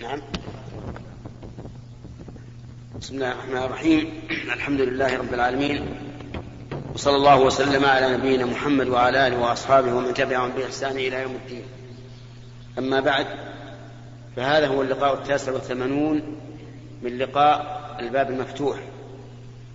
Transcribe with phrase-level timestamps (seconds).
[0.00, 0.20] نعم.
[3.00, 4.28] بسم الله الرحمن الرحيم.
[4.30, 5.94] الحمد لله رب العالمين.
[6.94, 11.62] وصلى الله وسلم على نبينا محمد وعلى آله وأصحابه ومن تبعهم بإحسان إلى يوم الدين.
[12.78, 13.26] أما بعد
[14.36, 16.22] فهذا هو اللقاء التاسع والثمانون
[17.02, 18.78] من لقاء الباب المفتوح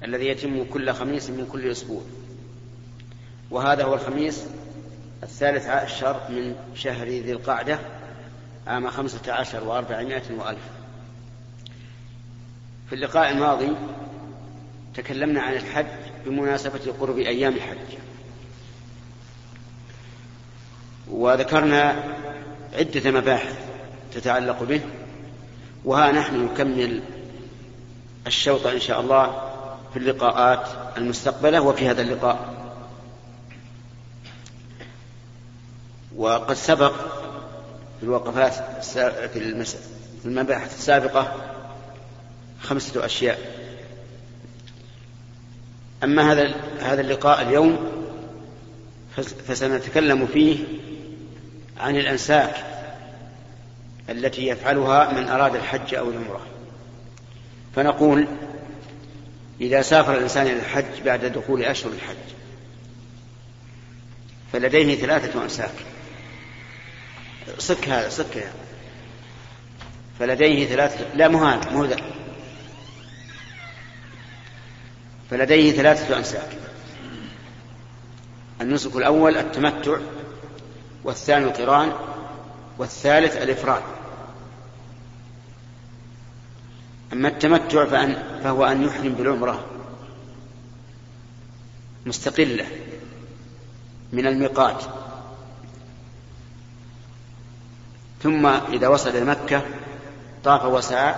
[0.03, 2.01] الذي يتم كل خميس من كل أسبوع.
[3.51, 4.45] وهذا هو الخميس
[5.23, 7.79] الثالث عشر من شهر ذي القعدة.
[8.69, 10.61] عام خمسة عشر وأربعمائة وألف.
[12.89, 13.75] في اللقاء الماضي
[14.95, 15.85] تكلمنا عن الحج
[16.25, 17.97] بمناسبة قرب أيام الحج.
[21.07, 22.03] وذكرنا
[22.73, 23.57] عدة مباحث
[24.13, 24.81] تتعلق به
[25.85, 27.01] وها نحن نكمل
[28.27, 29.51] الشوط إن شاء الله
[29.93, 32.59] في اللقاءات المستقبلة وفي هذا اللقاء.
[36.15, 36.93] وقد سبق
[37.99, 38.53] في الوقفات
[40.21, 41.55] في المباحث السابقة
[42.61, 43.39] خمسة أشياء.
[46.03, 47.91] أما هذا هذا اللقاء اليوم
[49.47, 50.57] فسنتكلم فيه
[51.77, 52.55] عن الأنساك
[54.09, 56.41] التي يفعلها من أراد الحج أو العمرة.
[57.75, 58.27] فنقول
[59.61, 62.15] إذا سافر الإنسان إلى الحج بعد دخول أشهر الحج
[64.53, 65.73] فلديه ثلاثة أنساك.
[67.57, 68.53] صك هذا صك هذا
[70.19, 71.87] فلديه ثلاثة لا هذا مو
[75.29, 76.57] فلديه ثلاثة أنساك.
[78.61, 79.97] النسك الأول التمتع
[81.03, 81.93] والثاني القران
[82.77, 83.81] والثالث الإفراد.
[87.13, 89.65] أما التمتع فأن فهو أن يحرم بالعمرة.
[92.05, 92.67] مستقلة.
[94.13, 94.98] من الميقات.
[98.23, 99.65] ثم إذا وصل إلى مكة
[100.43, 101.15] طاف وسعى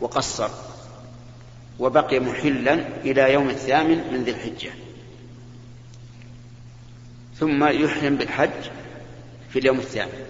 [0.00, 0.48] وقصر
[1.78, 4.70] وبقي محلا إلى يوم الثامن من ذي الحجة.
[7.40, 8.70] ثم يحرم بالحج
[9.50, 10.24] في اليوم الثامن.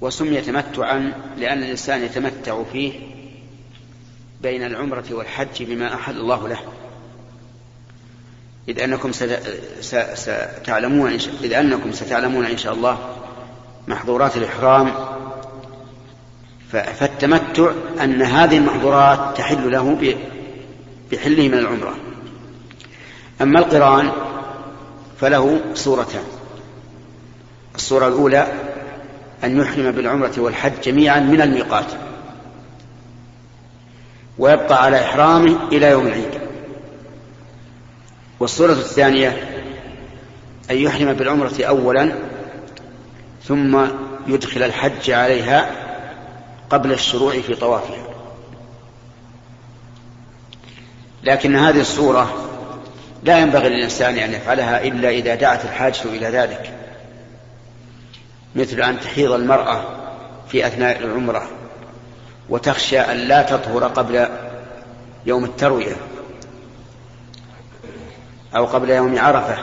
[0.00, 2.92] وسمي تمتعا لأن الإنسان يتمتع فيه
[4.42, 6.81] بين العمرة والحج بما أحل الله له.
[8.68, 9.12] إذ أنكم
[10.14, 11.12] ستعلمون
[11.42, 12.98] إذ أنكم ستعلمون إن شاء الله
[13.88, 14.94] محظورات الإحرام
[16.72, 20.16] فالتمتع أن هذه المحظورات تحل له
[21.12, 21.94] بحله من العمرة.
[23.40, 24.10] أما القرآن
[25.20, 26.24] فله صورتان.
[27.74, 28.46] الصورة الأولى
[29.44, 31.86] أن يحرم بالعمرة والحج جميعا من الميقات
[34.38, 36.41] ويبقى على إحرامه إلى يوم العيد.
[38.42, 39.28] والصورة الثانية
[40.70, 42.12] أن يحرم بالعمرة أولا
[43.44, 43.86] ثم
[44.26, 45.70] يدخل الحج عليها
[46.70, 48.04] قبل الشروع في طوافها.
[51.24, 52.48] لكن هذه الصورة
[53.22, 56.72] لا ينبغي للإنسان أن يفعلها إلا إذا دعت الحاجة إلى ذلك
[58.54, 59.84] مثل أن تحيض المرأة
[60.48, 61.48] في أثناء العمرة
[62.48, 64.28] وتخشى أن لا تطهر قبل
[65.26, 66.11] يوم التروية.
[68.56, 69.56] أو قبل يوم عرفة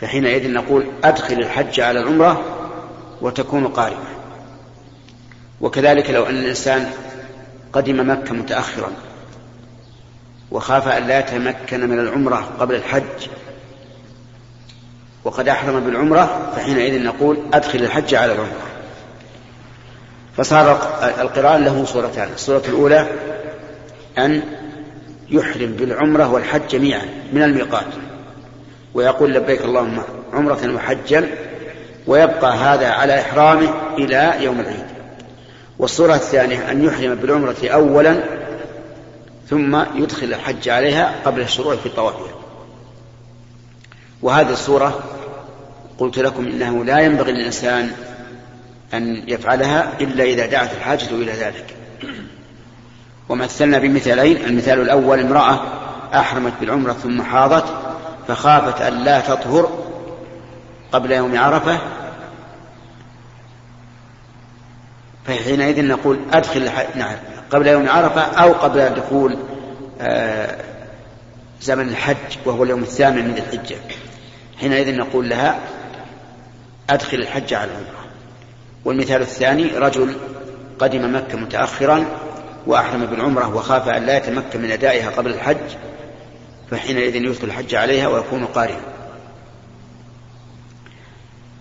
[0.00, 2.42] فحينئذ نقول أدخل الحج على العمرة
[3.20, 4.14] وتكون قاربة.
[5.60, 6.90] وكذلك لو أن الإنسان
[7.72, 8.90] قدم مكة متأخرا
[10.50, 13.28] وخاف أن لا يتمكن من العمرة قبل الحج
[15.24, 18.66] وقد أحرم بالعمرة فحينئذ نقول أدخل الحج على العمرة.
[20.36, 20.70] فصار
[21.20, 23.08] القرآن له صورتان الصورة الأولى
[24.18, 24.42] أن
[25.30, 27.02] يحرم بالعمرة والحج جميعا
[27.32, 27.86] من الميقات.
[28.94, 30.02] ويقول لبيك اللهم
[30.32, 31.28] عمرة وحجا
[32.06, 34.84] ويبقى هذا على إحرامه إلى يوم العيد.
[35.78, 38.20] والصورة الثانية أن يحرم بالعمرة أولا
[39.50, 42.34] ثم يدخل الحج عليها قبل الشروع في طوافها
[44.22, 45.04] وهذه الصورة
[45.98, 47.90] قلت لكم إنه لا ينبغي للإنسان
[48.94, 51.64] أن يفعلها إلا إذا دعت الحاجة إلى ذلك.
[53.28, 55.60] ومثلنا بمثالين المثال الأول امرأة
[56.14, 57.64] أحرمت بالعمرة ثم حاضت
[58.28, 59.84] فخافت أن لا تطهر
[60.92, 61.78] قبل يوم عرفة.
[65.26, 67.16] فحينئذ نقول أدخل نعم
[67.50, 69.38] قبل يوم عرفة أو قبل دخول
[70.00, 70.56] آه،
[71.62, 73.76] زمن الحج وهو اليوم الثامن من الحجة.
[74.60, 75.58] حينئذ نقول لها
[76.90, 78.04] أدخل الحج على العمرة.
[78.84, 80.14] والمثال الثاني رجل
[80.78, 82.04] قدم مكة متأخرا
[82.66, 85.76] وأحرم بالعمرة وخاف أن لا يتمكن من أدائها قبل الحج
[86.70, 88.80] فحينئذ يدخل الحج عليها ويكون قارئا.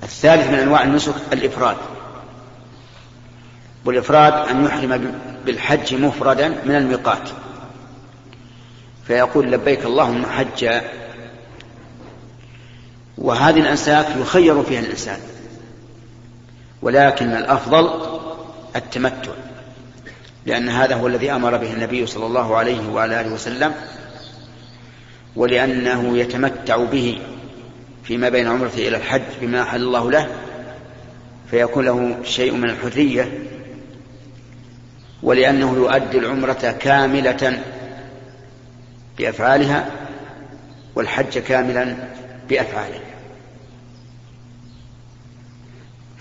[0.04, 1.78] الثالث من أنواع النسك الإفراد.
[3.86, 7.30] والإفراد أن يحرم بالحج مفردا من الميقات.
[9.08, 10.82] فيقول لبيك اللهم حجا.
[13.18, 15.20] وهذه الأنساك يخير فيها الإنسان.
[16.82, 17.90] ولكن الأفضل
[18.76, 19.32] التمتع.
[20.46, 23.74] لأن هذا هو الذي أمر به النبي صلى الله عليه وعلى آله وسلم
[25.36, 27.20] ولأنه يتمتع به
[28.04, 30.28] فيما بين عمرته إلى الحج بما أحل الله له
[31.52, 33.32] فيكون له شيء من الحرية
[35.24, 37.64] ولأنه يؤدي العمرة كاملة
[39.18, 39.90] بأفعالها
[40.96, 41.96] والحج كاملا
[42.50, 43.00] بأفعاله.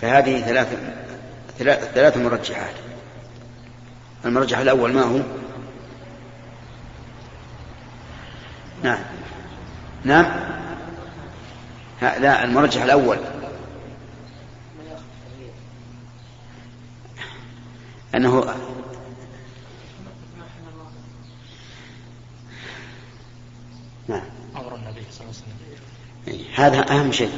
[0.01, 0.79] فهذه ثلاث
[1.95, 2.75] ثلاث مرجحات.
[4.25, 5.21] المرجح الأول ما هو؟
[8.83, 8.99] نعم.
[10.05, 10.27] نعم؟
[12.03, 13.19] لا المرجح الأول.
[18.15, 18.45] أنه
[24.09, 24.23] نعم.
[24.57, 25.35] أمر النبي صلى الله
[26.27, 26.47] عليه وسلم.
[26.55, 27.33] هذا أهم شيء.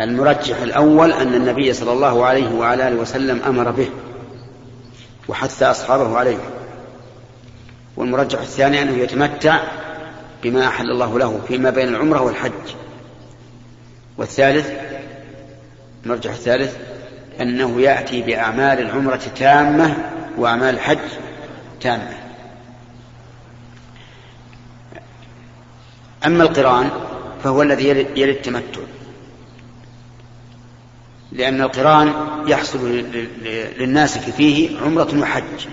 [0.00, 3.90] المرجح الأول أن النبي صلى الله عليه وعلى آله وسلم أمر به.
[5.32, 6.38] وحث أصحابه عليه.
[7.96, 9.60] والمرجح الثاني أنه يتمتع
[10.42, 12.74] بما أحل الله له فيما بين العمرة والحج.
[14.18, 14.70] والثالث
[16.04, 16.76] المرجح الثالث
[17.40, 19.96] أنه يأتي بأعمال العمرة تامة
[20.38, 20.98] وأعمال الحج
[21.80, 22.14] تامة.
[26.26, 26.90] أما القرآن
[27.44, 28.80] فهو الذي يلي التمتع.
[31.32, 32.12] لأن القرآن
[32.46, 32.88] يحصل
[33.78, 35.66] للناسك فيه عمرة وحج.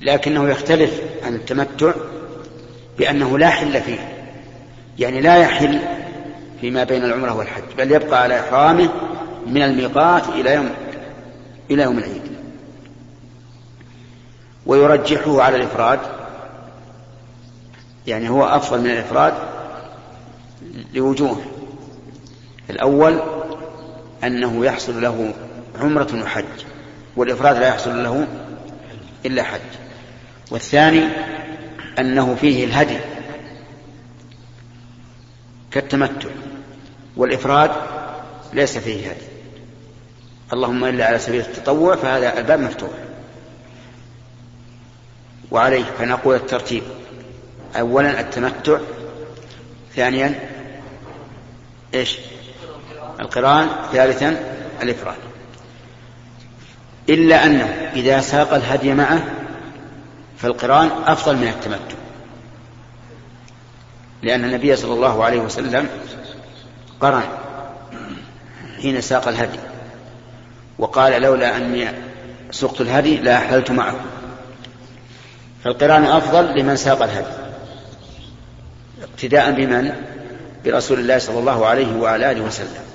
[0.00, 1.92] لكنه يختلف عن التمتع
[2.98, 3.98] بأنه لا حل فيه.
[4.98, 5.78] يعني لا يحل
[6.60, 8.88] فيما بين العمرة والحج بل يبقى على إحرامه
[9.46, 10.70] من الميقات إلى يوم
[11.70, 12.22] إلى يوم العيد.
[14.66, 16.00] ويرجحه على الإفراد
[18.06, 19.34] يعني هو أفضل من الإفراد
[20.94, 21.40] لوجوه.
[22.70, 23.20] الأول
[24.24, 25.34] أنه يحصل له
[25.80, 26.44] عمرة وحج
[27.16, 28.26] والإفراد لا يحصل له
[29.26, 29.60] إلا حج.
[30.50, 31.08] والثاني
[31.98, 32.98] أنه فيه الهدي
[35.70, 36.28] كالتمتع
[37.16, 37.70] والإفراد
[38.52, 39.26] ليس فيه هدي.
[40.52, 42.90] اللهم إلا على سبيل التطوع فهذا الباب مفتوح.
[45.50, 46.82] وعليه فنقول الترتيب.
[47.76, 48.78] أولا التمتع
[49.96, 50.50] ثانيا
[51.94, 52.18] إيش؟
[53.20, 54.36] القرآن ثالثا
[54.82, 55.16] الإفراد.
[57.08, 59.24] إلا أنه إذا ساق الهدي معه
[60.38, 61.98] فالقرآن أفضل من التمتع.
[64.22, 65.88] لأن النبي صلى الله عليه وسلم
[67.00, 67.22] قرن
[68.82, 69.58] حين ساق الهدي
[70.78, 71.88] وقال لولا أني
[72.50, 73.94] سقت الهدي لأحللت معه
[75.64, 77.32] فالقرآن أفضل لمن ساق الهدي.
[79.02, 79.92] اقتداء بمن؟
[80.64, 82.87] برسول الله صلى الله عليه وعلى آله وسلم.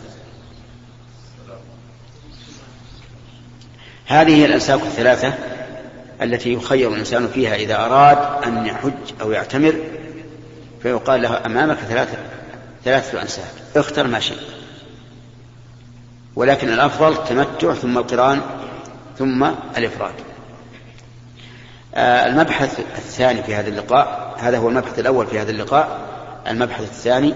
[4.05, 5.33] هذه هي الأنساك الثلاثة
[6.21, 9.75] التي يخير الإنسان فيها إذا أراد أن يحج أو يعتمر
[10.81, 12.17] فيقال له أمامك ثلاثة
[12.85, 14.37] ثلاثة أنساك اختر ما شئت.
[16.35, 18.41] ولكن الأفضل التمتع ثم القران
[19.17, 19.43] ثم
[19.77, 20.13] الإفراد.
[21.95, 25.99] آه، المبحث الثاني في هذا اللقاء هذا هو المبحث الأول في هذا اللقاء
[26.47, 27.33] المبحث الثاني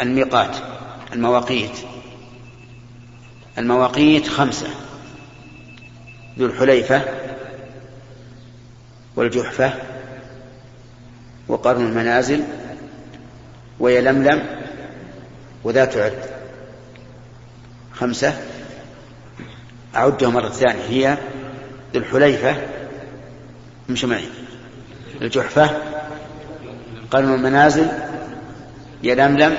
[0.00, 0.56] الميقات
[1.12, 1.93] المواقيت.
[3.58, 4.66] المواقيت خمسة.
[6.38, 7.02] ذو الحليفة
[9.16, 9.72] والجحفة
[11.48, 12.42] وقرن المنازل
[13.80, 14.42] ويلملم
[15.64, 16.18] وذات عرض.
[17.92, 18.40] خمسة.
[19.96, 20.82] أعدها مرة ثانية.
[20.88, 21.18] هي
[21.94, 22.56] ذو الحليفة
[23.90, 24.28] امشوا معي.
[25.22, 25.70] الجحفة
[27.10, 27.88] قرن المنازل
[29.02, 29.56] يلملم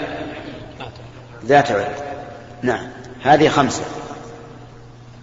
[1.46, 1.96] ذات عرض.
[2.62, 2.95] نعم.
[3.26, 3.84] هذه خمسة.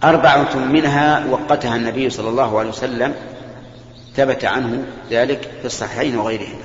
[0.03, 3.13] أربعة منها وقتها النبي صلى الله عليه وسلم
[4.15, 6.63] ثبت عنه ذلك في الصحيحين وغيرهما.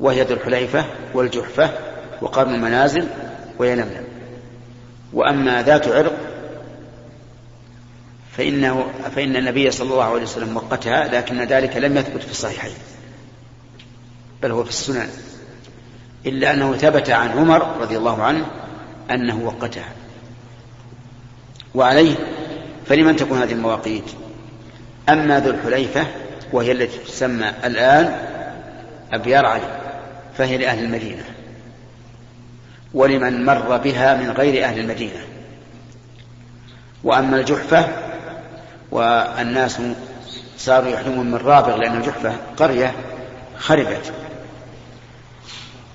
[0.00, 1.70] وهي ذو الحليفة والجحفة
[2.22, 3.08] وقرن المنازل
[3.58, 4.04] ويلملم
[5.12, 6.16] وأما ذات عرق
[8.36, 12.74] فإنه فإن النبي صلى الله عليه وسلم وقتها لكن ذلك لم يثبت في الصحيحين
[14.42, 15.08] بل هو في السنن.
[16.26, 18.46] إلا أنه ثبت عن عمر رضي الله عنه
[19.10, 19.88] أنه وقتها.
[21.74, 22.14] وعليه
[22.86, 24.04] فلمن تكون هذه المواقيت؟
[25.08, 26.06] أما ذو الحليفة
[26.52, 28.16] وهي التي تسمى الآن
[29.12, 29.80] أبيار علي
[30.38, 31.24] فهي لأهل المدينة.
[32.94, 35.20] ولمن مر بها من غير أهل المدينة.
[37.04, 37.88] وأما الجحفة
[38.90, 39.80] والناس
[40.58, 42.94] صاروا يحرمون من رابغ لأن الجحفة قرية
[43.58, 44.12] خربت.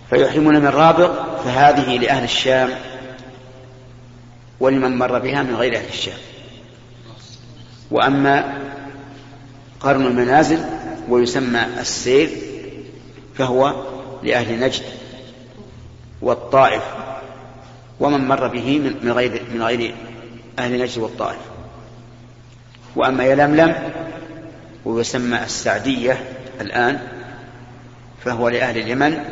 [0.09, 2.69] فيحرمون من رابغ فهذه لأهل الشام
[4.59, 6.17] ولمن مر بها من غير أهل الشام.
[7.91, 8.59] وأما
[9.79, 10.59] قرن المنازل
[11.09, 12.29] ويسمى السير
[13.35, 13.83] فهو
[14.23, 14.83] لأهل نجد
[16.21, 16.83] والطائف
[17.99, 19.95] ومن مر به من غير من غير
[20.59, 21.39] أهل نجد والطائف.
[22.95, 23.75] وأما يلملم
[24.85, 26.23] ويسمى السعدية
[26.61, 26.99] الآن
[28.25, 29.23] فهو لأهل اليمن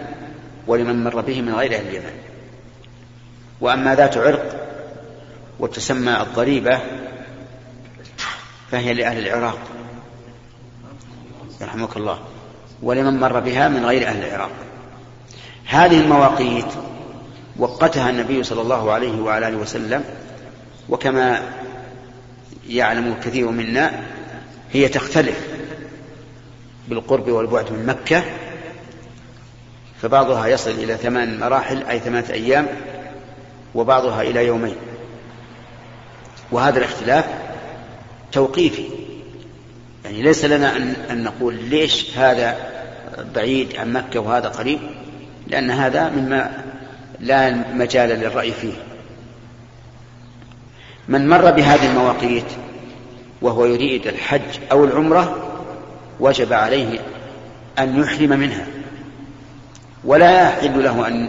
[0.67, 2.13] ولمن مر به من غير أهل اليمن.
[3.61, 4.67] وأما ذات عرق
[5.59, 6.79] وتسمى الضريبة
[8.71, 9.59] فهي لأهل العراق.
[11.61, 12.19] يرحمك الله.
[12.81, 14.51] ولمن مر بها من غير أهل العراق.
[15.65, 16.65] هذه المواقيت
[17.57, 20.03] وقتها النبي صلى الله عليه وعلى آله وسلم
[20.89, 21.41] وكما
[22.69, 23.91] يعلم الكثير منا
[24.73, 25.47] هي تختلف
[26.87, 28.23] بالقرب والبعد من مكة
[30.05, 32.67] فبعضها يصل إلى ثمان مراحل أي ثمانية أيام
[33.75, 34.75] وبعضها إلى يومين.
[36.51, 37.25] وهذا الاختلاف
[38.31, 38.85] توقيفي.
[40.05, 42.57] يعني ليس لنا أن, أن نقول ليش هذا
[43.35, 44.79] بعيد عن مكة وهذا قريب
[45.47, 46.63] لأن هذا مما
[47.19, 48.73] لا مجال للرأي فيه.
[51.07, 52.51] من مر بهذه المواقيت
[53.41, 55.51] وهو يريد الحج أو العمرة
[56.19, 56.99] وجب عليه
[57.79, 58.65] أن يحرم منها.
[60.05, 61.27] ولا يحل له أن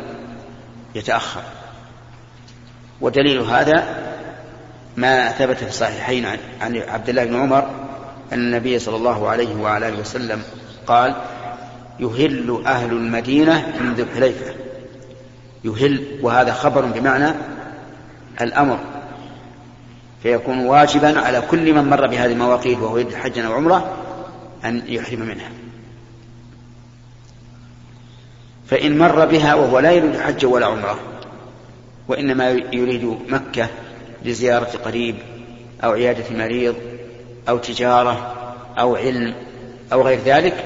[0.94, 1.42] يتأخر.
[3.00, 3.84] ودليل هذا
[4.96, 6.26] ما ثبت في الصحيحين
[6.60, 7.70] عن عبد الله بن عمر
[8.32, 10.42] أن النبي صلى الله عليه وعلى آله وسلم
[10.86, 11.14] قال
[12.00, 14.54] يهل أهل المدينة من ذي الحليفة.
[15.64, 17.34] يهل وهذا خبر بمعنى
[18.40, 18.78] الأمر.
[20.22, 23.96] فيكون واجبا على كل من مر بهذه المواقيت وهو يريد حجا أو عمرة
[24.64, 25.50] أن يحرم منها.
[28.70, 30.98] فإن مر بها وهو لا يريد حجا ولا عمرة
[32.08, 33.68] وإنما يريد مكة
[34.24, 35.16] لزيارة قريب
[35.84, 36.74] أو عيادة مريض
[37.48, 38.34] أو تجارة
[38.78, 39.34] أو علم
[39.92, 40.64] أو غير ذلك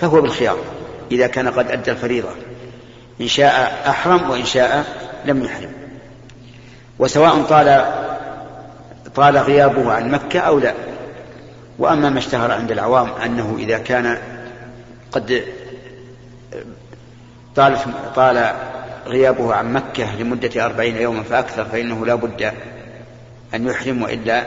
[0.00, 0.58] فهو بالخيار
[1.12, 2.28] إذا كان قد أدى الفريضة.
[3.20, 4.84] إن شاء أحرم وإن شاء
[5.24, 5.72] لم يحرم.
[6.98, 7.84] وسواء طال
[9.14, 10.74] طال غيابه عن مكة أو لا.
[11.78, 14.18] وأما ما اشتهر عند العوام أنه إذا كان
[15.12, 15.44] قد
[17.56, 17.78] طال
[18.14, 18.52] طال
[19.06, 22.52] غيابه عن مكة لمدة أربعين يوما فأكثر فإنه لا بد
[23.54, 24.46] أن يحرم وإلا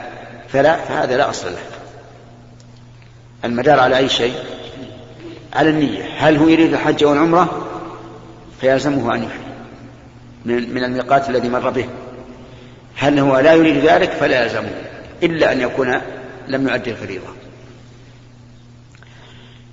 [0.49, 1.61] فلا فهذا لا أصل له.
[3.45, 4.33] المدار على أي شيء؟
[5.53, 6.03] على النية.
[6.17, 7.67] هل هو يريد الحج أو العمرة؟
[8.61, 9.49] فيلزمه أن يحرم.
[10.45, 11.85] من الميقات الذي مر به.
[12.95, 14.71] هل هو لا يريد ذلك؟ فلا يلزمه.
[15.23, 16.01] إلا أن يكون
[16.47, 17.27] لم يؤدي الفريضة.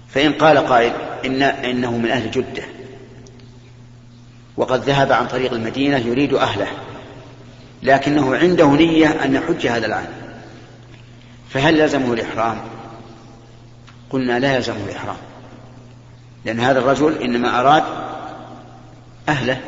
[0.08, 0.92] فإن قال قائل
[1.24, 2.75] إن إنه من أهل جدة.
[4.56, 6.68] وقد ذهب عن طريق المدينة يريد أهله
[7.82, 10.06] لكنه عنده نية أن يحج هذا العام.
[11.50, 12.56] فهل لزمه الإحرام؟
[14.10, 15.16] قلنا لا يلزمه الإحرام
[16.44, 17.82] لأن هذا الرجل إنما أراد
[19.28, 19.60] أهله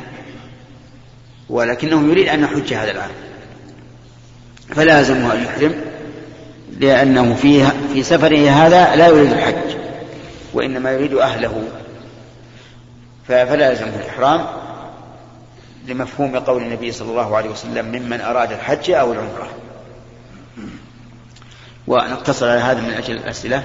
[1.49, 3.11] ولكنه يريد أن يحج هذا العام.
[4.75, 5.75] فلا يلزمه أن يحرم
[6.79, 9.75] لأنه فيها في سفره هذا لا يريد الحج
[10.53, 11.63] وإنما يريد أهله.
[13.27, 14.58] فلا يلزمه الإحرام.
[15.89, 19.49] لمفهوم قول النبي صلى الله عليه وسلم ممن أراد الحج أو العمرة.
[21.87, 23.63] ونقتصر على هذا من أجل الأسئلة.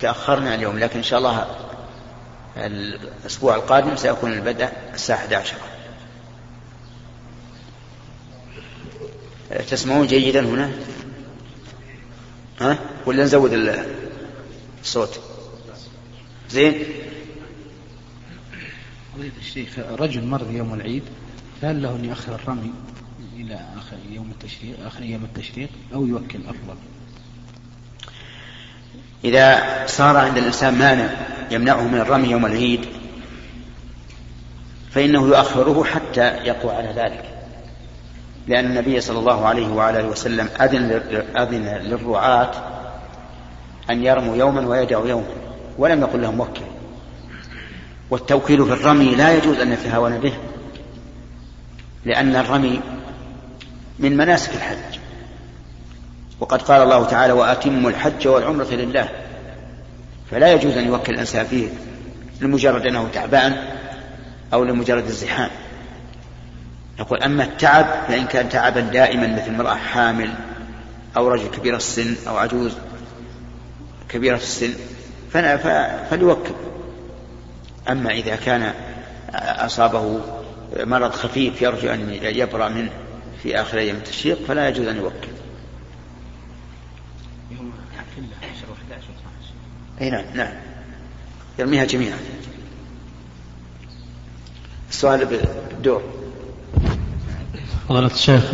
[0.00, 1.46] تأخرنا اليوم لكن إن شاء الله
[2.56, 5.56] الأسبوع القادم سيكون البدء الساعة 11
[9.70, 10.70] تسمعون جيدا هنا؟
[12.60, 13.52] ها؟ ولا نزود
[14.82, 15.20] الصوت؟
[16.50, 16.84] زين؟
[19.14, 21.02] فضيلة الشيخ رجل مر يوم العيد
[21.62, 22.72] فهل له أن يؤخر الرمي
[23.36, 26.76] إلى آخر يوم التشريق آخر أيام التشريق أو يوكل أفضل؟
[29.24, 31.10] إذا صار عند الإنسان مانع
[31.50, 32.80] يمنعه من الرمي يوم العيد
[34.90, 37.24] فإنه يؤخره حتى يقوى على ذلك.
[38.48, 40.90] لأن النبي صلى الله عليه وعلى آله وسلم أذن
[41.36, 42.50] أذن للرعاة
[43.90, 45.34] أن يرموا يوما ويدعوا يوما
[45.78, 46.73] ولم يقل لهم وكل
[48.10, 50.32] والتوكيل في الرمي لا يجوز أن يتهاون به
[52.04, 52.80] لأن الرمي
[53.98, 54.98] من مناسك الحج.
[56.40, 59.08] وقد قال الله تعالى وأتموا الحج والعمرة لله.
[60.30, 61.68] فلا يجوز أن يوكل الإنسان فيه
[62.40, 63.56] لمجرد أنه تعبان
[64.52, 65.50] أو لمجرد الزحام.
[66.98, 70.34] يقول أما التعب فإن كان تعبا دائما مثل امرأة حامل
[71.16, 72.72] أو رجل كبير السن أو عجوز
[74.08, 74.74] كبيرة السن
[76.10, 76.54] فليوكل.
[77.88, 78.74] أما إذا كان
[79.34, 80.20] أصابه
[80.76, 82.90] مرض خفيف يرجو أن يبرأ منه
[83.42, 85.28] في آخر أيام التشريق فلا يجوز أن يوكل.
[87.50, 87.72] يوم
[90.00, 90.52] أي نعم نعم.
[91.58, 92.18] يرميها جميعا.
[94.90, 96.02] السؤال بالدور.
[97.88, 98.52] فضيلة الشيخ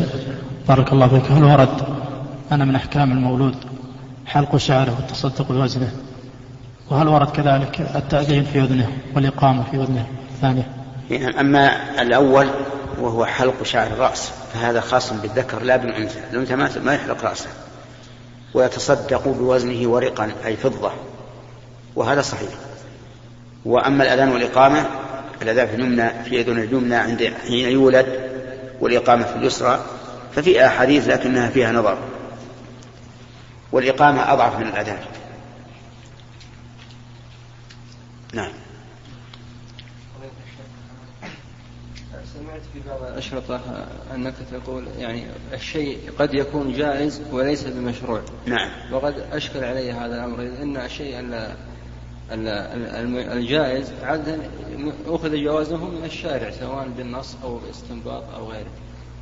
[0.68, 1.30] بارك الله فيك.
[1.30, 2.00] هل ورد
[2.52, 3.56] أنا من أحكام المولود
[4.26, 5.92] حلق شعره والتصدق بوزنه
[6.90, 10.66] وهل ورد كذلك التأذين في أذنه والإقامة في أذنه؟ الثانية
[11.10, 12.50] يعني أما الأول
[13.00, 16.20] وهو حلق شعر الرأس فهذا خاص بالذكر لا بالأنثى.
[16.32, 17.48] الأنثى ما يحلق رأسه.
[18.54, 20.92] ويتصدق بوزنه ورقا أي فضة.
[21.96, 22.50] وهذا صحيح.
[23.64, 24.86] وأما الأذان والإقامة
[25.42, 28.06] الأذان في اليمنى في أذن اليمنى عند حين يولد
[28.80, 29.80] والإقامة في اليسرى
[30.32, 31.98] ففي أحاديث لكنها فيها نظر.
[33.72, 34.98] والإقامة أضعف من الأذان.
[38.32, 38.52] نعم.
[42.34, 43.60] سمعت في بعض الأشرطة
[44.14, 48.22] أنك تقول يعني الشيء قد يكون جائز وليس بمشروع.
[48.46, 48.70] نعم.
[48.92, 51.44] وقد أشكل علي هذا الأمر إن الشيء
[53.32, 54.38] الجائز عادة
[55.06, 58.70] أخذ جوازه من الشارع سواء بالنص أو باستنباط أو غيره.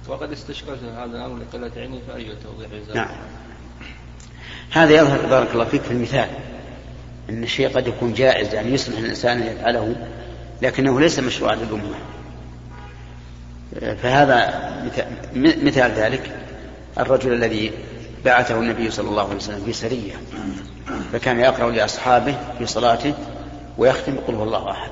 [0.08, 3.16] وقد استشكلت هذا الأمر لقلة علمي فأرجو توضيح نعم.
[4.70, 6.28] هذا يظهر بارك الله فيك في المثال.
[7.30, 9.96] أن الشيء قد يكون جائز يعني يسمح الإنسان أن يفعله
[10.62, 11.94] لكنه ليس مشروعا للأمة.
[14.02, 14.62] فهذا
[15.34, 16.36] مثال ذلك
[16.98, 17.72] الرجل الذي
[18.24, 20.12] بعثه النبي صلى الله عليه وسلم في سرية
[21.12, 23.14] فكان يقرأ لأصحابه في صلاته
[23.78, 24.90] ويختم بقل هو الله أحد.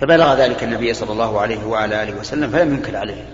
[0.00, 3.24] فبلغ ذلك النبي صلى الله عليه وعلى آله وسلم فلم ينكر عليه.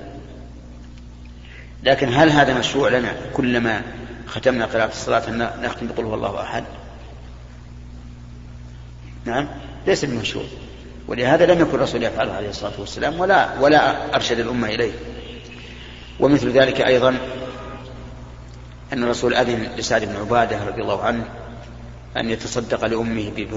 [1.83, 3.83] لكن هل هذا مشروع لنا؟ كلما
[4.27, 6.65] ختمنا قراءة الصلاة أن نختم بقل هو الله أحد.
[9.25, 9.49] نعم
[9.87, 10.45] ليس بمشروع.
[11.09, 14.93] ولهذا لم يكن الرسول يفعله عليه الصلاة والسلام ولا ولا أرشد الأمة إليه.
[16.21, 17.19] ومثل ذلك أيضا
[18.93, 21.25] أن الرسول أذن لسعد بن عبادة رضي الله عنه
[22.17, 23.49] أن يتصدق لأمه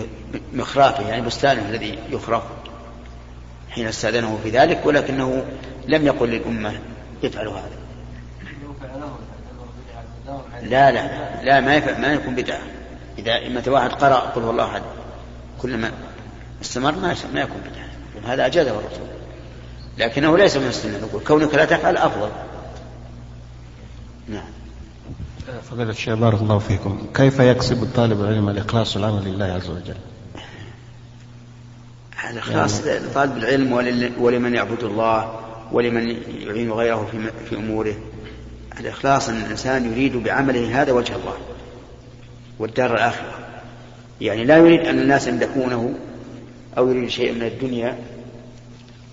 [0.53, 2.43] بمخرافه يعني بستانه الذي يخرف
[3.69, 5.45] حين استأذنه في ذلك ولكنه
[5.87, 6.79] لم يقل للأمة
[7.23, 7.86] افعلوا هذا.
[10.63, 12.59] لا لا لا ما يفعل ما يكون بدعة.
[13.17, 14.81] إذا متى واحد قرأ قل هو الله أحد
[15.61, 15.91] كلما
[16.61, 18.33] استمر ما ما يكون بدعة.
[18.33, 19.07] هذا أجازه الرسول.
[19.97, 20.97] لكنه ليس من السنة.
[20.97, 22.29] نقول كونك لا تفعل أفضل.
[24.27, 24.43] نعم.
[25.71, 27.07] فضيلة الشيخ بارك الله فيكم.
[27.13, 29.95] كيف يكسب الطالب العلم الإخلاص والعمل لله عز وجل؟
[32.31, 33.71] الإخلاص يعني لطالب العلم
[34.19, 35.39] ولمن يعبد الله
[35.71, 37.95] ولمن يعين غيره في, في أموره.
[38.79, 41.37] الإخلاص أن الإنسان يريد بعمله هذا وجه الله
[42.59, 43.39] والدار الآخرة.
[44.21, 45.93] يعني لا يريد أن الناس يمدحونه
[46.77, 47.97] أو يريد شيئا من الدنيا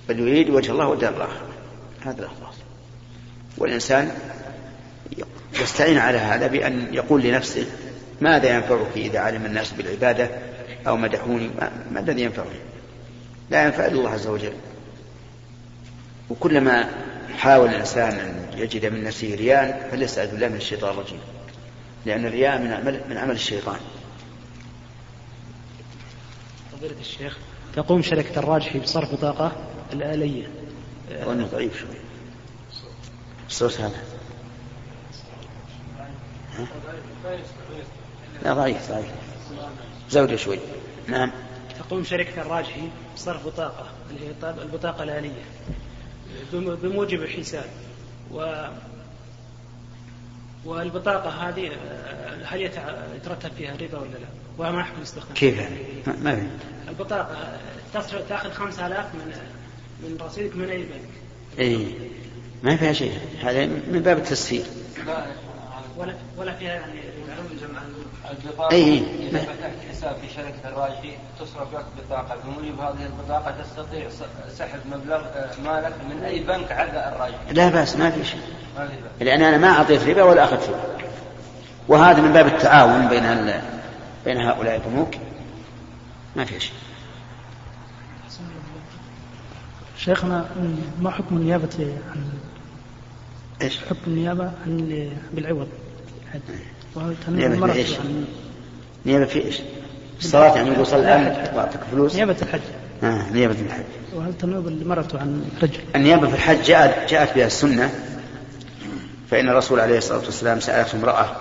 [0.08, 1.48] بل يريد وجه الله والدار الآخرة.
[2.00, 2.54] هذا الإخلاص.
[3.58, 4.10] والإنسان
[5.62, 7.66] يستعين على هذا بأن يقول لنفسه
[8.20, 10.30] ماذا ينفعك إذا علم الناس بالعبادة
[10.86, 11.50] أو مدحوني؟
[11.92, 12.48] ما الذي ينفعني؟
[13.50, 14.52] لا ينفع إلا الله عز وجل.
[16.30, 16.88] وكلما
[17.38, 21.20] حاول الإنسان أن يجد من نفسه رياء فليستعذ بالله من الشيطان الرجيم.
[22.06, 23.80] لأن الرياء من عمل من عمل الشيطان.
[26.72, 27.38] فضيلة الشيخ
[27.76, 29.52] تقوم شركة الراجحي بصرف بطاقة
[29.92, 30.46] الآلية.
[31.24, 31.96] وأنه ضعيف شوي.
[33.48, 34.02] الصوت هذا.
[38.42, 39.06] لا ضعيف ضعيف.
[40.10, 40.58] زوجة شوي.
[41.08, 41.30] نعم.
[41.78, 45.44] تقوم شركة الراجحي بصرف بطاقة اللي هي البطاقة الآلية.
[46.52, 47.70] بموجب الحساب
[48.32, 48.66] و
[50.64, 51.70] والبطاقة هذه
[52.44, 52.60] هل
[53.16, 55.76] يترتب فيها ربا ولا لا؟ وما يحكم الاستخدام؟ كيف يعني؟
[56.22, 56.46] ما في
[56.88, 57.58] البطاقة
[58.28, 59.32] تأخذ 5000 من
[60.02, 61.00] من رصيدك من أي بنك؟
[61.58, 61.86] اي
[62.62, 64.64] ما فيها شيء هذا من باب التسهيل
[65.96, 67.00] ولا ولا فيها يعني
[68.30, 72.36] البطاقة أي إذا فتحت حساب في شركة الراجحي تصرف لك بطاقة.
[72.44, 74.08] بموجب هذه البطاقة تستطيع
[74.58, 78.40] سحب مبلغ آه، مالك من أي بنك عدا الراجحي لا بأس ما في شيء.
[79.20, 81.04] لأن أنا ما أعطيت ربا ولا أخذت ربا.
[81.88, 83.52] وهذا من باب التعاون بين
[84.24, 85.14] بين هؤلاء البنوك.
[86.36, 86.74] ما في شيء.
[89.98, 90.46] شيخنا
[91.00, 92.30] ما حكم النيابة عن
[93.62, 95.68] إيش؟ حكم النيابة عن بالعوض؟
[96.94, 97.90] وهل تنوب نيابة إيش؟
[99.06, 99.60] نيابة في إيش؟
[100.20, 102.14] الصلاة يعني يقول صلى الآن واعطيك فلوس.
[102.14, 102.60] نيابة الحج.
[103.02, 103.84] آه نيابة الحج.
[104.14, 107.90] وهل تنوب المرأة عن رجل النيابة في الحج جاءت جاءت بها السنة.
[109.30, 111.36] فإن الرسول عليه الصلاة والسلام سألته امرأة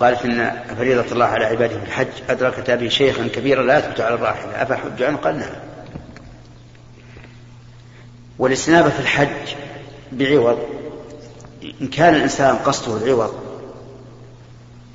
[0.00, 4.14] قالت إن فريضة الله على عباده في الحج أدركت به شيخا كبيرا لا يثبت على
[4.14, 5.50] الراحلة أفحج عنه قال نعم.
[8.38, 9.54] والاستنابة في الحج
[10.12, 10.58] بعوض.
[11.80, 13.41] إن كان الإنسان قصده العوض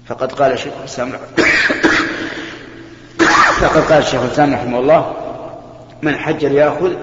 [0.07, 1.11] فقد قال شيخ الإسلام
[3.59, 5.15] فقد قال الشيخ الإسلام رحمه الله
[6.01, 6.93] من حج ليأخذ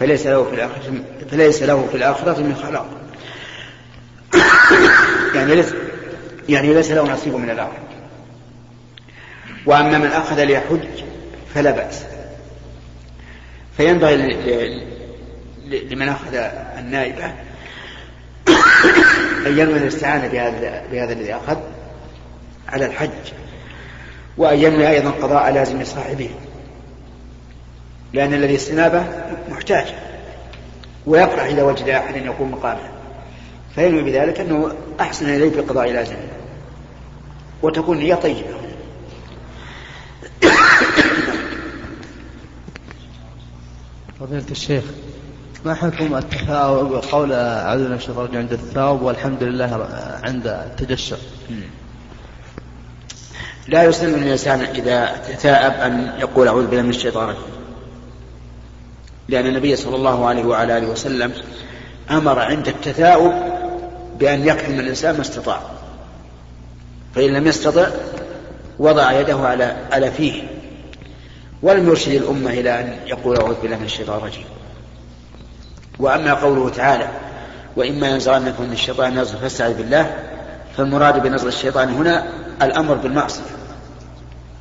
[0.00, 2.86] فليس له في الآخرة فليس له في الآخرة من خلاق.
[5.34, 5.74] يعني ليس
[6.48, 7.88] يعني ليس له نصيب من الآخرة.
[9.66, 10.86] وأما من أخذ ليحج
[11.54, 12.02] فلا بأس.
[13.76, 14.16] فينبغي
[15.66, 16.34] لمن أخذ
[16.78, 17.24] النائبة
[19.46, 21.56] أن ينوي الاستعانة بهذا بهذا الذي أخذ.
[22.68, 23.32] على الحج
[24.36, 26.30] وأن ينوي أيضا قضاء لازم صاحبه
[28.12, 29.04] لأن الذي استنابه
[29.50, 29.86] محتاج
[31.06, 32.90] ويفرح إذا وجد أحد يقوم مقامه.
[33.74, 36.28] فينوي بذلك أنه أحسن إليه في قضاء لازمه
[37.62, 38.58] وتكون نية طيبة.
[44.20, 44.84] فضيلة الشيخ.
[45.64, 49.88] ما حكم التفاؤل قول أعوذ بالله من الشيطان الرجيم عند الثوب والحمد لله
[50.24, 51.16] عند التجشع
[53.68, 57.58] لا يسلم الإنسان إذا تثاءب أن يقول أعوذ بالله من الشيطان الرجيم.
[59.28, 61.32] لأن النبي صلى الله عليه وعلى آله وسلم
[62.10, 63.32] أمر عند التثاؤب
[64.18, 65.60] بأن يكتم الإنسان ما استطاع.
[67.14, 67.88] فإن لم يستطع
[68.78, 70.42] وضع يده على على فيه.
[71.62, 74.46] ولم يرشد الأمة إلى أن يقول أعوذ بالله من الشيطان الرجيم.
[75.98, 77.08] وأما قوله تعالى
[77.76, 80.16] وإما ينزغنك من الشيطان نزغ فاستعذ بالله.
[80.76, 82.26] فالمراد بنزغ الشيطان هنا
[82.62, 83.57] الأمر بالمعصية.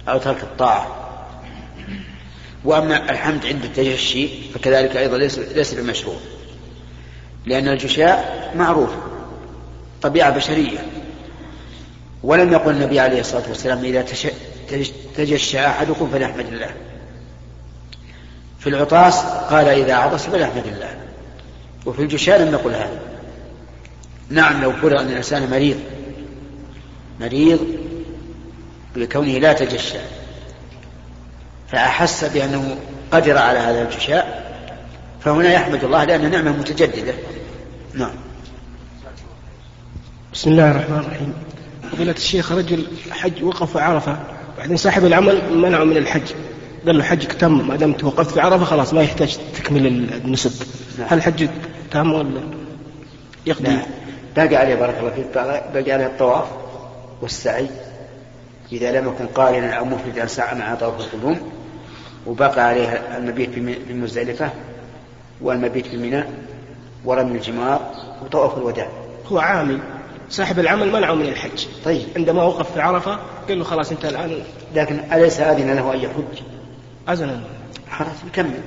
[0.08, 0.88] أو ترك الطاعة.
[2.66, 6.18] وأما الحمد عند التجشي فكذلك أيضا ليس ليس بمشروع.
[7.46, 8.90] لأن الجشاء معروف
[10.02, 10.78] طبيعة بشرية.
[12.24, 14.06] ولم يقل النبي عليه الصلاة والسلام إذا
[15.18, 16.70] تجشى أحدكم فليحمد الله.
[18.60, 20.96] في العطاس قال إذا عطس فليحمد الله.
[21.86, 23.00] وفي الجشاء لم يقل هذا.
[24.30, 25.80] نعم لو فرض أن الإنسان مريض.
[27.20, 27.60] مريض
[28.98, 29.98] بكونه لا تجشى.
[31.72, 32.78] فأحس بأنه
[33.12, 34.48] قدر على هذا الجشاء.
[35.20, 37.14] فهنا يحمد الله لأن نعمة متجددة.
[37.94, 38.16] نعم.
[40.34, 41.34] بسم الله الرحمن الرحيم.
[41.92, 44.18] فضيلة الشيخ رجل حج وقف في عرفة.
[44.58, 46.32] بعدين صاحب العمل منعه من الحج.
[46.86, 50.68] قال له حجك تم ما دمت وقفت في عرفة خلاص ما يحتاج تكمل النسك
[51.00, 51.08] نعم.
[51.10, 51.50] هل حجك
[51.92, 52.42] تام ولا
[53.46, 53.80] يقضي؟ لا
[54.36, 55.26] باقي عليه بارك الله فيك.
[55.74, 56.46] باقي عليه الطواف
[57.22, 57.68] والسعي.
[58.72, 61.52] إذا لم يكن قارنا أو مفردا سعى مع طواف القدوم
[62.28, 63.50] وبقى عليه المبيت
[63.88, 64.50] في مزدلفة
[65.42, 66.24] والمبيت في منى
[67.06, 67.92] ورمي الجمار
[68.24, 68.88] وطواف الوداع.
[69.26, 69.80] هو عامل.
[70.30, 71.66] صاحب العمل منعه من الحج.
[71.86, 72.06] طيب.
[72.16, 74.44] عندما وقف في عرفة قال له خلاص انت الآن
[74.76, 76.42] لكن أليس أذن له أن يحج؟
[77.10, 77.44] أذن
[77.92, 78.60] خلاص يكمل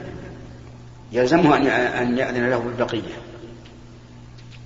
[1.12, 3.12] يلزمه أن أن يأذن له بالبقية.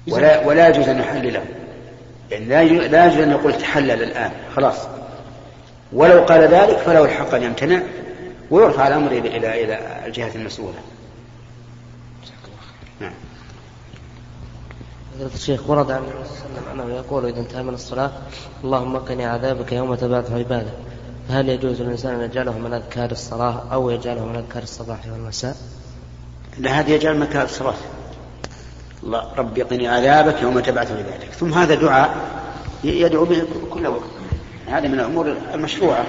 [0.09, 1.45] ولا ولا يجوز أن يحلله
[2.31, 4.77] يعني لا لا يجوز أن يقول تحلل الآن خلاص.
[5.95, 7.83] ولو قال ذلك فله الحق أن يمتنع
[8.51, 10.79] ويرفع الأمر إلى إلى إلى الجهة المسؤولة.
[13.01, 13.13] نعم.
[15.15, 18.11] فضيلة الشيخ ورد عن النبي صلى الله عليه وسلم أنه يقول إذا انتهى من الصلاة
[18.65, 20.75] اللهم قني عذابك يوم تبعث عبادك
[21.29, 25.57] فهل يجوز للإنسان أن يجعله من أذكار الصلاة أو يجعله من أذكار الصباح والمساء؟
[26.59, 27.75] لا هذا يجعل مكان الصلاة.
[29.03, 32.17] الله ربي قني عذابك يوم تبعث عبادك ثم هذا دعاء
[32.85, 34.05] يدعو به كل وقت.
[34.69, 36.05] هذا من الأمور المشروعة.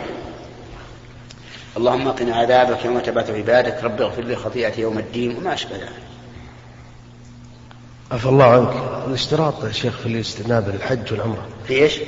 [1.78, 5.89] اللهم قنا عذابك يوم تبعث عبادك رب اغفر لي خطيئتي يوم الدين وما أشبه ذلك.
[8.12, 8.74] عفى الله عنك.
[9.08, 11.48] الاشتراط يا شيخ في الاستنابة للحج والعمرة.
[11.68, 12.00] في إيش؟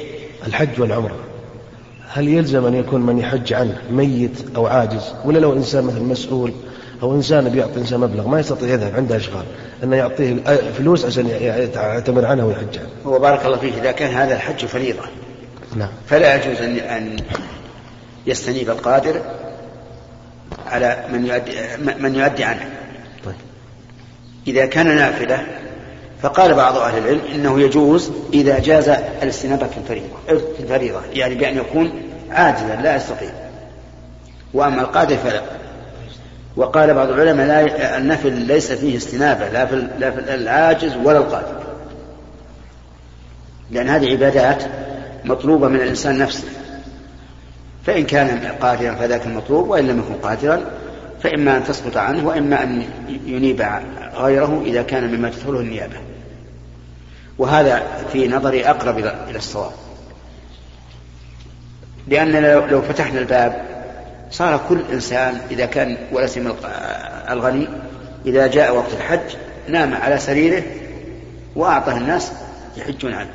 [0.48, 1.16] الحج والعمرة.
[2.10, 6.54] هل يلزم أن يكون من يحج عنه ميت أو عاجز؟ ولا لو إنسان مثل مسؤول
[7.04, 9.46] أو إنسان بيعطي إنسان مبلغ ما يستطيع يذهب عنده أشغال.
[9.84, 10.44] أنه يعطيه
[10.78, 12.90] فلوس عشان يعتمر عنه ويحج عنه.
[13.06, 13.74] هو بارك الله فيك.
[13.74, 15.04] إذا كان هذا الحج فريضة.
[15.78, 15.90] نعم.
[16.10, 17.18] فلا يجوز أن أن
[18.28, 19.22] يستنيب القادر
[20.68, 21.52] على من يؤدي
[22.00, 22.70] من يؤدي عنه.
[23.26, 23.36] طيب.
[24.48, 25.46] إذا كان نافلة
[26.22, 28.90] فقال بعض أهل العلم إنه يجوز إذا جاز
[29.24, 30.16] الاستنابة في الفريضة.
[30.28, 31.02] في الفريضة.
[31.14, 31.92] يعني بأن يكون
[32.32, 33.30] عاجزا لا يستطيع
[34.54, 35.42] وأما القادر فلا.
[36.56, 41.64] وقال بعض العلماء لا النفل ليس فيه استنابة لا في لا في العاجز ولا القادر.
[43.72, 44.64] لأن هذه عبادات
[45.28, 46.48] مطلوبة من الإنسان نفسه.
[47.86, 50.62] فإن كان قادرا فذاك المطلوب وإن لم يكن قادرا
[51.24, 52.84] فإما أن تسقط عنه وإما أن
[53.26, 53.66] ينيب
[54.16, 55.96] غيره إذا كان مما تدخله النيابة.
[57.38, 59.72] وهذا في نظري أقرب إلى الصواب.
[62.08, 63.62] لأن لو فتحنا الباب
[64.32, 66.56] صار كل إنسان إذا كان ولا سيما
[67.30, 67.68] الغني
[68.26, 69.36] إذا جاء وقت الحج
[69.68, 70.64] نام على سريره
[71.56, 72.32] وأعطاه الناس
[72.78, 73.30] يحجون عنه.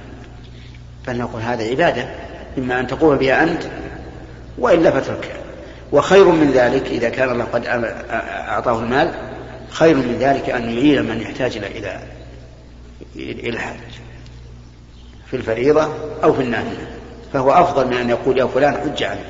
[1.06, 2.08] فلنقول هذا عبادة
[2.58, 3.62] إما أن تقوم بها أنت
[4.58, 5.36] وإلا فتركها
[5.92, 9.14] وخير من ذلك إذا كان الله قد أعطاه المال
[9.70, 12.00] خير من ذلك أن يعين من يحتاج إلى
[13.16, 13.78] إلى الحج
[15.26, 15.88] في الفريضة
[16.24, 16.86] أو في النافلة.
[17.32, 19.20] فهو أفضل من أن يقول يا فلان حج عني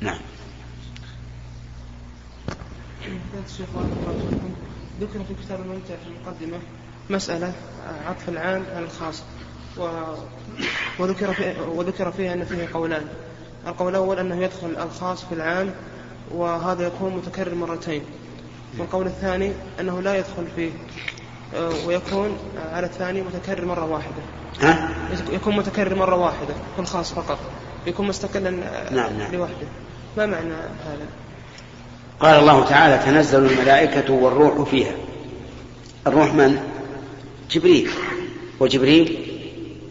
[0.00, 0.18] نعم.
[5.00, 6.58] ذكر في كتاب الممتع في المقدمة
[7.10, 7.52] مسألة
[8.06, 9.22] عطف العام على الخاص
[9.78, 9.88] و...
[10.98, 11.54] وذكر في...
[11.60, 13.04] وذكر فيها أن فيه قولان.
[13.66, 15.70] القول الأول أنه يدخل الخاص في العام
[16.34, 18.02] وهذا يكون متكرر مرتين.
[18.78, 20.70] والقول الثاني أنه لا يدخل فيه
[21.54, 22.36] آه، ويكون
[22.72, 24.22] على الثاني متكرر مرة واحدة.
[24.60, 24.88] ها؟
[25.32, 27.38] يكون متكرر مرة واحدة في الخاص فقط.
[27.86, 29.32] يكون مستقلا آه، نعم نعم.
[29.32, 29.66] لوحده.
[30.16, 31.06] ما معنى هذا؟
[32.20, 34.92] قال الله تعالى تنزل الملائكة والروح فيها.
[36.06, 36.79] الروح من؟
[37.50, 37.90] جبريل
[38.60, 39.18] وجبريل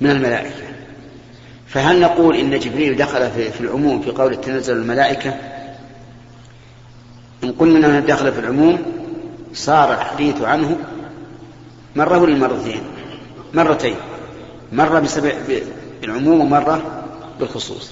[0.01, 0.63] من الملائكة.
[1.67, 5.35] فهل نقول إن جبريل دخل في العموم في قول تنزل الملائكة؟
[7.43, 8.79] إن قلنا أنه دخل في العموم
[9.53, 10.77] صار الحديث عنه
[11.95, 12.81] مرة ولا مرتين
[13.53, 13.95] مرتين.
[14.73, 15.31] مرة بسبب
[16.01, 17.05] بالعموم ومرة
[17.39, 17.91] بالخصوص.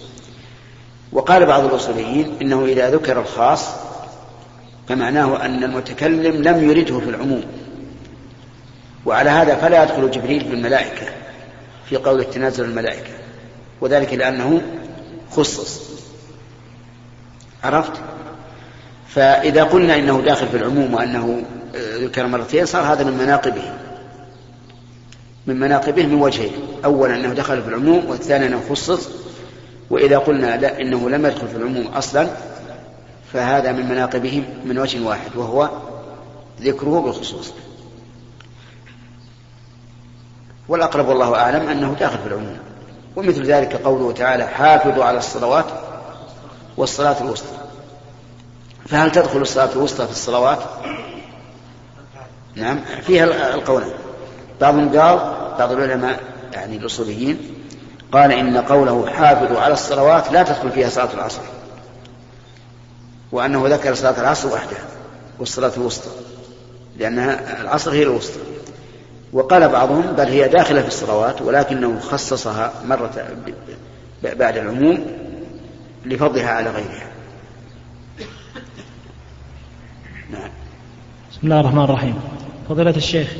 [1.12, 3.69] وقال بعض الأصوليين إنه إذا ذكر الخاص
[4.89, 7.43] فمعناه أن المتكلم لم يرده في العموم.
[9.08, 11.08] وعلى هذا فلا يدخل جبريل بالملائكة
[11.89, 13.12] في قول التنازل الملائكة.
[13.82, 14.62] وذلك لأنه
[15.32, 15.82] خصص.
[17.63, 17.91] عرفت؟
[19.08, 21.43] فإذا قلنا إنه داخل في العموم وأنه
[21.76, 23.74] ذكر مرتين صار هذا من مناقبه.
[25.48, 26.52] من مناقبه من وجهين
[26.86, 29.10] أولا أنه دخل في العموم والثاني أنه خصص.
[29.89, 32.28] وإذا قلنا لا إنه لم يدخل في العموم أصلا
[33.34, 35.70] فهذا من مناقبه من وجه واحد وهو
[36.62, 37.54] ذكره بالخصوص.
[40.69, 42.58] والأقرب والله أعلم أنه داخل في العموم.
[43.15, 45.65] ومثل ذلك قوله تعالى حافظوا على الصلوات
[46.77, 47.58] والصلاة الوسطى
[48.86, 50.60] فهل تدخل الصلاة الوسطى في الصلوات؟
[52.56, 53.91] نعم فيها القولان.
[54.62, 55.19] بعضهم قال
[55.60, 56.19] بعض العلماء
[56.53, 57.39] يعني الأصوليين
[58.12, 61.41] قال إن قوله حافظوا على الصلوات لا تدخل فيها صلاة العصر
[63.32, 64.86] وأنه ذكر صلاة العصر وحدها
[65.39, 66.10] والصلاة الوسطى
[66.97, 68.39] لأنها العصر هي الوسطى.
[69.38, 73.12] وقال بعضهم بل هي داخلة في الصلوات ولكنه خصصها مرة
[74.23, 75.06] بعد العموم
[76.06, 77.08] لفضلها على غيرها.
[80.32, 80.50] نعم.
[81.32, 82.15] بسم الله الرحمن الرحيم.
[82.69, 83.34] فضيلة الشيخ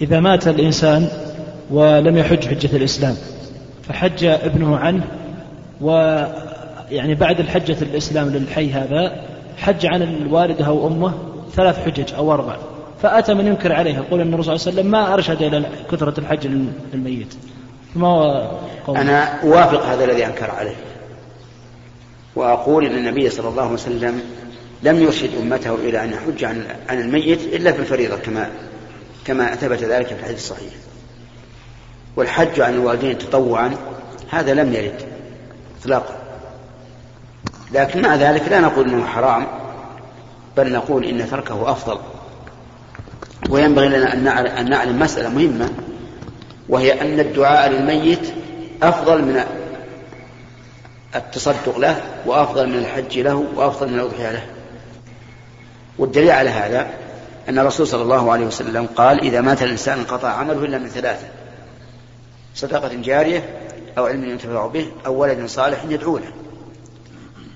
[0.00, 1.08] إذا مات الإنسان
[1.70, 3.16] ولم يحج حجة الإسلام
[3.88, 5.04] فحج ابنه عنه
[5.80, 9.22] ويعني بعد الحجة الإسلام للحي هذا
[9.56, 11.12] حج عن الوالدة أو أمه
[11.52, 12.56] ثلاث حجج أو أربع.
[13.02, 16.20] فأتى من ينكر عليه يقول أن الرسول صلى الله عليه وسلم ما أرشد إلى كثرة
[16.20, 17.34] الحج للميت.
[17.96, 18.50] ما هو
[18.86, 20.76] قول أنا أوافق هذا الذي أنكر عليه.
[22.36, 24.22] وأقول أن النبي صلى الله عليه وسلم
[24.82, 28.50] لم يرشد أمته إلى أن يحج عن عن الميت إلا في الفريضة كما
[29.24, 30.72] كما ثبت ذلك في الحديث الصحيح.
[32.16, 33.74] والحج عن الوالدين تطوعا
[34.30, 35.02] هذا لم يرد
[35.80, 36.16] إطلاقا.
[37.72, 39.46] لكن مع ذلك لا نقول أنه حرام
[40.56, 41.98] بل نقول إن تركه أفضل.
[43.50, 44.12] وينبغي لنا
[44.60, 45.70] أن نعلم مسألة مهمة
[46.68, 48.32] وهي أن الدعاء للميت
[48.82, 49.44] أفضل من
[51.14, 54.46] التصدق له وأفضل من الحج له وأفضل من الأضحية له.
[55.98, 56.90] والدليل على هذا
[57.48, 61.26] أن الرسول صلى الله عليه وسلم قال إذا مات الإنسان انقطع عمله إلا من ثلاثة
[62.54, 63.60] صدقة جارية
[63.98, 66.32] أو علم ينتفع به أو ولد صالح يدعو له.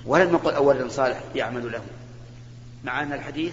[0.07, 1.81] ولم يقل أو ولد صالح يعمل له
[2.85, 3.53] مع أن الحديث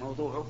[0.00, 0.46] موضوعه